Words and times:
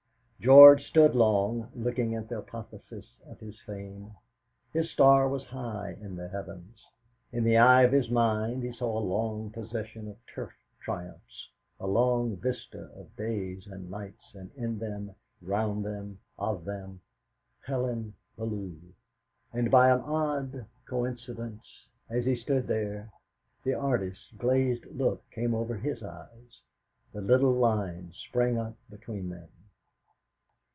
George 0.43 0.87
stood 0.87 1.13
long 1.13 1.69
looking 1.75 2.15
at 2.15 2.27
the 2.27 2.39
apotheosis 2.39 3.05
of 3.27 3.39
his 3.39 3.59
fame. 3.61 4.09
His 4.73 4.89
star 4.89 5.29
was 5.29 5.45
high 5.45 5.95
in 6.01 6.15
the 6.15 6.29
heavens. 6.29 6.83
With 7.31 7.43
the 7.43 7.57
eye 7.59 7.83
of 7.83 7.91
his 7.91 8.09
mind 8.09 8.63
he 8.63 8.73
saw 8.73 8.97
a 8.97 9.05
long 9.07 9.51
procession 9.51 10.07
of 10.07 10.17
turf 10.25 10.51
triumphs, 10.83 11.49
a 11.79 11.85
long 11.85 12.37
vista 12.37 12.89
of 12.95 13.15
days 13.15 13.67
and 13.67 13.91
nights, 13.91 14.33
and 14.33 14.49
in 14.55 14.79
them, 14.79 15.13
round 15.43 15.85
them, 15.85 16.17
of 16.39 16.65
them 16.65 17.01
Helen 17.63 18.15
Bellow; 18.35 18.71
and 19.53 19.69
by 19.69 19.91
an 19.91 20.01
odd 20.01 20.65
coincidence, 20.87 21.85
as 22.09 22.25
he 22.25 22.35
stood 22.35 22.65
there, 22.65 23.11
the 23.63 23.75
artist's 23.75 24.31
glazed 24.39 24.85
look 24.87 25.21
came 25.29 25.53
over 25.53 25.75
his 25.77 26.01
eyes, 26.01 26.61
the 27.13 27.21
little 27.21 27.53
line 27.53 28.11
sprang 28.15 28.57
up 28.57 28.73
between 28.89 29.29
them. 29.29 29.47